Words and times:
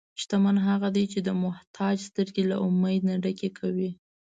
شتمن 0.21 0.57
هغه 0.67 0.89
دی 0.95 1.05
چې 1.11 1.19
د 1.27 1.29
محتاج 1.43 1.95
سترګې 2.09 2.43
له 2.51 2.55
امید 2.67 3.01
نه 3.09 3.15
ډکې 3.23 3.49
کوي. 3.59 3.89